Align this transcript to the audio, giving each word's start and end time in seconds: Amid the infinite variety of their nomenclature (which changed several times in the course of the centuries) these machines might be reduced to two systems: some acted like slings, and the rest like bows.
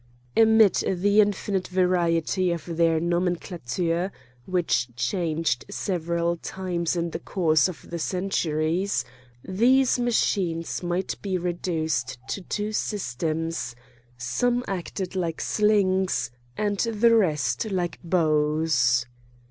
Amid 0.35 0.77
the 0.87 1.21
infinite 1.21 1.67
variety 1.67 2.51
of 2.51 2.65
their 2.65 2.99
nomenclature 2.99 4.11
(which 4.47 4.89
changed 4.95 5.63
several 5.69 6.37
times 6.37 6.95
in 6.95 7.11
the 7.11 7.19
course 7.19 7.67
of 7.67 7.87
the 7.87 7.99
centuries) 7.99 9.05
these 9.47 9.99
machines 9.99 10.81
might 10.81 11.21
be 11.21 11.37
reduced 11.37 12.17
to 12.29 12.41
two 12.41 12.71
systems: 12.73 13.75
some 14.17 14.63
acted 14.67 15.15
like 15.15 15.39
slings, 15.39 16.31
and 16.57 16.79
the 16.79 17.15
rest 17.15 17.69
like 17.69 17.99
bows. 18.03 19.05